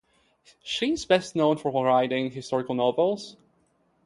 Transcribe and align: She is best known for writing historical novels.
She 0.63 0.93
is 0.93 1.05
best 1.05 1.35
known 1.35 1.57
for 1.57 1.71
writing 1.85 2.31
historical 2.31 2.73
novels. 2.73 3.37